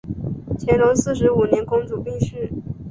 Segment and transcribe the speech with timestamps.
[0.57, 2.49] 乾隆四十五年公主病逝。